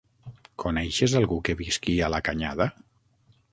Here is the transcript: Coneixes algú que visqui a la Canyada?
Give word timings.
Coneixes 0.63 1.15
algú 1.19 1.37
que 1.49 1.57
visqui 1.61 1.97
a 2.05 2.11
la 2.17 2.25
Canyada? 2.31 2.71